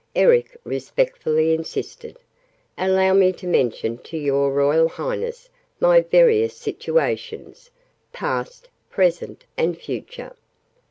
Eric 0.15 0.57
respectfully 0.63 1.53
insisted. 1.53 2.17
"Allow 2.75 3.13
me 3.13 3.31
to 3.33 3.45
mention 3.45 3.99
to 3.99 4.17
your 4.17 4.51
Royal 4.51 4.87
Highness 4.87 5.47
my 5.79 6.01
various 6.01 6.57
situations 6.57 7.69
past, 8.11 8.67
present, 8.89 9.45
and 9.57 9.77
future." 9.79 10.33